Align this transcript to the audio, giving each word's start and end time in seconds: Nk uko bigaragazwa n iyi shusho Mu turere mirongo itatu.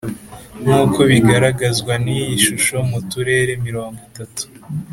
Nk 0.61 0.69
uko 0.83 0.99
bigaragazwa 1.11 1.93
n 2.03 2.05
iyi 2.15 2.33
shusho 2.43 2.75
Mu 2.89 2.99
turere 3.09 3.51
mirongo 3.65 3.97
itatu. 4.09 4.43